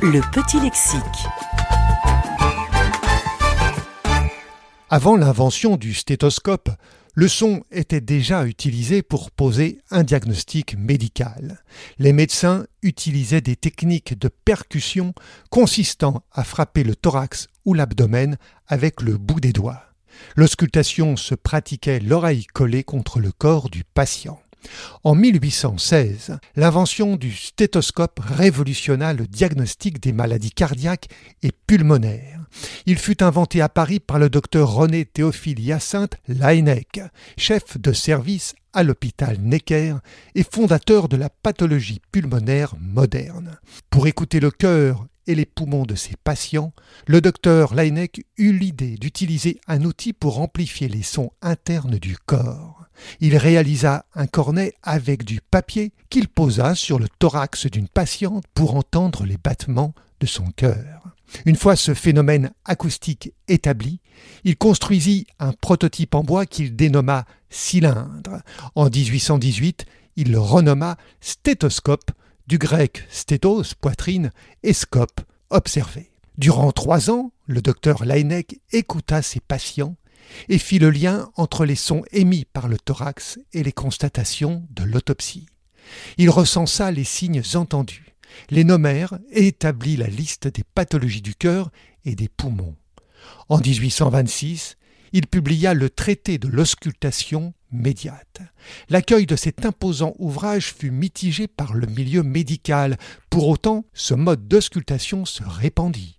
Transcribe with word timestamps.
Le 0.00 0.20
petit 0.30 0.60
lexique. 0.60 1.02
Avant 4.88 5.16
l'invention 5.16 5.76
du 5.76 5.92
stéthoscope, 5.92 6.70
le 7.14 7.26
son 7.26 7.64
était 7.72 8.00
déjà 8.00 8.46
utilisé 8.46 9.02
pour 9.02 9.32
poser 9.32 9.80
un 9.90 10.04
diagnostic 10.04 10.78
médical. 10.78 11.64
Les 11.98 12.12
médecins 12.12 12.66
utilisaient 12.82 13.40
des 13.40 13.56
techniques 13.56 14.16
de 14.16 14.28
percussion 14.28 15.14
consistant 15.50 16.22
à 16.30 16.44
frapper 16.44 16.84
le 16.84 16.94
thorax 16.94 17.48
ou 17.64 17.74
l'abdomen 17.74 18.36
avec 18.68 19.02
le 19.02 19.16
bout 19.16 19.40
des 19.40 19.52
doigts. 19.52 19.82
L'auscultation 20.36 21.16
se 21.16 21.34
pratiquait 21.34 21.98
l'oreille 21.98 22.46
collée 22.46 22.84
contre 22.84 23.18
le 23.18 23.32
corps 23.32 23.68
du 23.68 23.82
patient. 23.82 24.40
En 25.04 25.14
1816, 25.14 26.38
l'invention 26.56 27.16
du 27.16 27.32
stéthoscope 27.32 28.20
révolutionna 28.20 29.12
le 29.12 29.26
diagnostic 29.26 30.00
des 30.00 30.12
maladies 30.12 30.50
cardiaques 30.50 31.08
et 31.42 31.52
pulmonaires. 31.52 32.44
Il 32.86 32.98
fut 32.98 33.22
inventé 33.22 33.60
à 33.60 33.68
Paris 33.68 34.00
par 34.00 34.18
le 34.18 34.30
docteur 34.30 34.72
René 34.72 35.04
Théophile 35.04 35.60
Hyacinthe 35.60 36.16
Laennec, 36.28 37.00
chef 37.36 37.78
de 37.78 37.92
service 37.92 38.54
à 38.72 38.82
l'hôpital 38.82 39.38
Necker 39.40 39.96
et 40.34 40.44
fondateur 40.44 41.08
de 41.08 41.16
la 41.16 41.30
pathologie 41.30 42.00
pulmonaire 42.12 42.74
moderne. 42.80 43.58
Pour 43.90 44.06
écouter 44.06 44.40
le 44.40 44.50
cœur 44.50 45.06
et 45.26 45.34
les 45.34 45.46
poumons 45.46 45.84
de 45.84 45.94
ses 45.94 46.16
patients, 46.16 46.72
le 47.06 47.20
docteur 47.20 47.74
Laennec 47.74 48.24
eut 48.38 48.52
l'idée 48.52 48.96
d'utiliser 48.96 49.60
un 49.66 49.84
outil 49.84 50.12
pour 50.12 50.40
amplifier 50.40 50.88
les 50.88 51.02
sons 51.02 51.30
internes 51.42 51.98
du 51.98 52.16
corps. 52.16 52.87
Il 53.20 53.36
réalisa 53.36 54.06
un 54.14 54.26
cornet 54.26 54.74
avec 54.82 55.24
du 55.24 55.40
papier 55.40 55.92
qu'il 56.10 56.28
posa 56.28 56.74
sur 56.74 56.98
le 56.98 57.08
thorax 57.18 57.66
d'une 57.66 57.88
patiente 57.88 58.44
pour 58.54 58.76
entendre 58.76 59.24
les 59.24 59.38
battements 59.38 59.94
de 60.20 60.26
son 60.26 60.50
cœur. 60.50 61.14
Une 61.44 61.56
fois 61.56 61.76
ce 61.76 61.94
phénomène 61.94 62.52
acoustique 62.64 63.32
établi, 63.48 64.00
il 64.44 64.56
construisit 64.56 65.26
un 65.38 65.52
prototype 65.52 66.14
en 66.14 66.24
bois 66.24 66.46
qu'il 66.46 66.74
dénomma 66.74 67.26
cylindre. 67.50 68.42
En 68.74 68.88
1818, 68.88 69.84
il 70.16 70.32
le 70.32 70.40
renomma 70.40 70.96
stéthoscope, 71.20 72.10
du 72.46 72.58
grec 72.58 73.04
stétos, 73.10 73.74
poitrine, 73.80 74.30
et 74.62 74.72
scope, 74.72 75.20
observé. 75.50 76.10
Durant 76.38 76.72
trois 76.72 77.10
ans, 77.10 77.32
le 77.46 77.60
docteur 77.60 78.04
Laennec 78.04 78.60
écouta 78.72 79.22
ses 79.22 79.40
patients 79.40 79.96
et 80.48 80.58
fit 80.58 80.78
le 80.78 80.90
lien 80.90 81.30
entre 81.36 81.64
les 81.64 81.76
sons 81.76 82.02
émis 82.12 82.44
par 82.44 82.68
le 82.68 82.78
thorax 82.78 83.38
et 83.52 83.62
les 83.62 83.72
constatations 83.72 84.66
de 84.70 84.84
l'autopsie. 84.84 85.46
Il 86.16 86.30
recensa 86.30 86.90
les 86.90 87.04
signes 87.04 87.42
entendus, 87.54 88.14
les 88.50 88.64
nommèrent 88.64 89.18
et 89.30 89.46
établit 89.46 89.96
la 89.96 90.06
liste 90.06 90.48
des 90.48 90.64
pathologies 90.74 91.22
du 91.22 91.34
cœur 91.34 91.70
et 92.04 92.14
des 92.14 92.28
poumons. 92.28 92.76
En 93.48 93.58
1826, 93.58 94.76
il 95.12 95.26
publia 95.26 95.74
le 95.74 95.88
traité 95.90 96.38
de 96.38 96.48
l'auscultation 96.48 97.54
médiate. 97.70 98.40
L'accueil 98.88 99.26
de 99.26 99.36
cet 99.36 99.64
imposant 99.64 100.14
ouvrage 100.18 100.74
fut 100.74 100.90
mitigé 100.90 101.48
par 101.48 101.74
le 101.74 101.86
milieu 101.86 102.22
médical. 102.22 102.98
Pour 103.30 103.48
autant, 103.48 103.84
ce 103.94 104.14
mode 104.14 104.48
d'auscultation 104.48 105.24
se 105.24 105.42
répandit. 105.42 106.17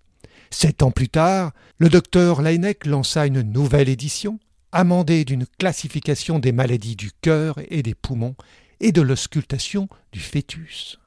Sept 0.51 0.81
ans 0.83 0.91
plus 0.91 1.09
tard, 1.09 1.51
le 1.77 1.89
docteur 1.89 2.41
Laennec 2.41 2.85
lança 2.85 3.25
une 3.25 3.41
nouvelle 3.41 3.89
édition, 3.89 4.39
amendée 4.71 5.25
d'une 5.25 5.45
classification 5.45 6.39
des 6.39 6.51
maladies 6.51 6.95
du 6.95 7.11
cœur 7.21 7.55
et 7.69 7.83
des 7.83 7.95
poumons 7.95 8.35
et 8.79 8.91
de 8.91 9.01
l'auscultation 9.01 9.87
du 10.11 10.19
fœtus. 10.19 10.99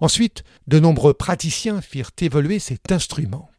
Ensuite, 0.00 0.44
de 0.66 0.78
nombreux 0.78 1.14
praticiens 1.14 1.80
firent 1.80 2.10
évoluer 2.20 2.58
cet 2.58 2.92
instrument. 2.92 3.50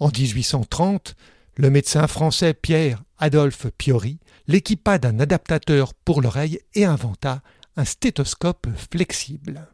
En 0.00 0.08
1830, 0.08 1.14
le 1.56 1.70
médecin 1.70 2.06
français 2.06 2.54
Pierre 2.54 3.02
Adolphe 3.18 3.66
Piori 3.76 4.18
l'équipa 4.50 4.98
d'un 4.98 5.20
adaptateur 5.20 5.94
pour 5.94 6.20
l'oreille 6.20 6.58
et 6.74 6.84
inventa 6.84 7.40
un 7.76 7.84
stéthoscope 7.84 8.66
flexible. 8.90 9.68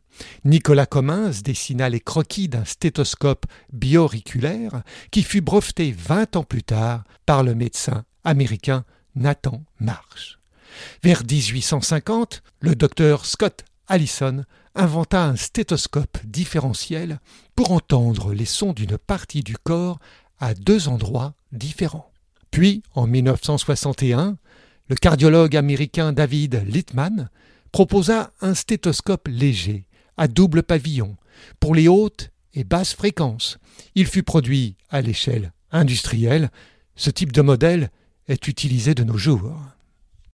Nicolas 0.44 0.86
Comins 0.86 1.30
dessina 1.44 1.88
les 1.88 2.00
croquis 2.00 2.48
d'un 2.48 2.64
stéthoscope 2.64 3.46
biauriculaire 3.72 4.82
qui 5.10 5.22
fut 5.22 5.40
breveté 5.40 5.92
vingt 5.92 6.36
ans 6.36 6.44
plus 6.44 6.62
tard 6.62 7.04
par 7.26 7.42
le 7.42 7.54
médecin 7.54 8.04
américain 8.24 8.84
Nathan 9.14 9.62
Marsh. 9.80 10.38
Vers 11.02 11.22
1850, 11.22 12.42
le 12.60 12.74
docteur 12.74 13.24
Scott 13.24 13.64
Allison 13.88 14.44
inventa 14.74 15.24
un 15.24 15.36
stéthoscope 15.36 16.18
différentiel 16.24 17.20
pour 17.54 17.72
entendre 17.72 18.32
les 18.34 18.44
sons 18.44 18.72
d'une 18.72 18.98
partie 18.98 19.42
du 19.42 19.56
corps 19.56 19.98
à 20.38 20.54
deux 20.54 20.88
endroits 20.88 21.34
différents. 21.52 22.10
Puis, 22.50 22.82
en 22.94 23.06
1961, 23.06 24.36
le 24.88 24.96
cardiologue 24.96 25.56
américain 25.56 26.12
David 26.12 26.62
Littman 26.66 27.30
proposa 27.76 28.32
un 28.40 28.54
stéthoscope 28.54 29.28
léger 29.28 29.84
à 30.16 30.28
double 30.28 30.62
pavillon 30.62 31.18
pour 31.60 31.74
les 31.74 31.88
hautes 31.88 32.30
et 32.54 32.64
basses 32.64 32.94
fréquences. 32.94 33.58
Il 33.94 34.06
fut 34.06 34.22
produit 34.22 34.76
à 34.88 35.02
l'échelle 35.02 35.52
industrielle. 35.70 36.48
Ce 36.94 37.10
type 37.10 37.32
de 37.32 37.42
modèle 37.42 37.90
est 38.28 38.48
utilisé 38.48 38.94
de 38.94 39.04
nos 39.04 39.18
jours. 39.18 39.52